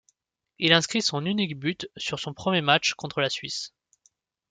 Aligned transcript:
Il 0.57 0.73
inscrit 0.73 1.03
son 1.03 1.23
unique 1.27 1.59
but 1.59 1.87
sur 1.95 2.19
son 2.19 2.33
premier 2.33 2.61
match 2.61 2.95
contre 2.95 3.21
la 3.21 3.29
Suisse. 3.29 3.71